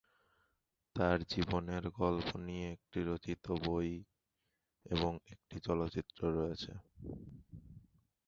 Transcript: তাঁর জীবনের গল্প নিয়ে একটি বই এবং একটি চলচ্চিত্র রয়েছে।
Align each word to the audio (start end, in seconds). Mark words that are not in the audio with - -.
তাঁর 0.95 1.17
জীবনের 1.29 1.83
গল্প 1.99 2.29
নিয়ে 2.45 2.67
একটি 2.71 2.99
বই 3.61 3.91
এবং 4.85 5.11
একটি 5.33 5.57
চলচ্চিত্র 5.59 6.19
রয়েছে। 6.37 6.71